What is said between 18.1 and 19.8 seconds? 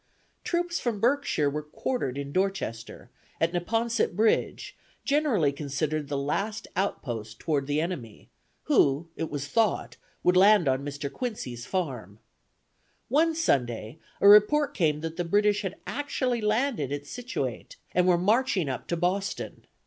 marching up to Boston.